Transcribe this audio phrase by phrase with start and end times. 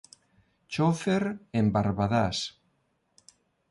[0.77, 1.21] Chofer
[1.61, 2.45] en Barbadás.